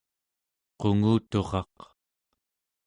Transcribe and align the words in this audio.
qunguturaq 0.79 1.77